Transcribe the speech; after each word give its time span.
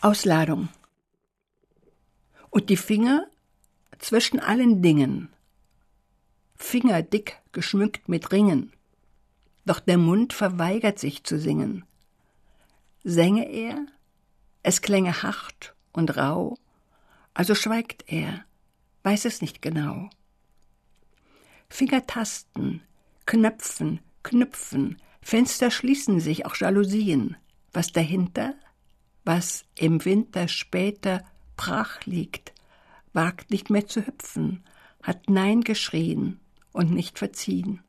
Ausladung. 0.00 0.70
Und 2.48 2.70
die 2.70 2.78
Finger 2.78 3.26
zwischen 3.98 4.40
allen 4.40 4.80
Dingen. 4.80 5.28
Finger 6.56 7.02
dick 7.02 7.36
geschmückt 7.52 8.08
mit 8.08 8.32
Ringen. 8.32 8.72
Doch 9.66 9.78
der 9.78 9.98
Mund 9.98 10.32
verweigert 10.32 10.98
sich 10.98 11.24
zu 11.24 11.38
singen. 11.38 11.84
Sänge 13.04 13.50
er, 13.50 13.86
es 14.62 14.80
klänge 14.80 15.22
hart 15.22 15.74
und 15.92 16.16
rau, 16.16 16.56
also 17.34 17.54
schweigt 17.54 18.04
er, 18.06 18.44
weiß 19.02 19.26
es 19.26 19.42
nicht 19.42 19.60
genau. 19.60 20.08
Finger 21.68 22.06
tasten, 22.06 22.82
knöpfen, 23.26 24.00
knüpfen, 24.22 25.00
Fenster 25.20 25.70
schließen 25.70 26.20
sich, 26.20 26.46
auch 26.46 26.56
Jalousien. 26.56 27.36
Was 27.72 27.92
dahinter, 27.92 28.54
was 29.30 29.64
im 29.76 30.04
Winter 30.04 30.48
später 30.48 31.22
brach 31.56 32.04
liegt, 32.04 32.52
wagt 33.12 33.52
nicht 33.52 33.70
mehr 33.70 33.86
zu 33.86 34.04
hüpfen, 34.04 34.64
hat 35.04 35.30
Nein 35.30 35.60
geschrien 35.60 36.40
und 36.72 36.90
nicht 36.90 37.16
verziehen. 37.16 37.80